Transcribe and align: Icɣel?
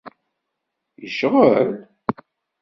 Icɣel? 1.05 1.69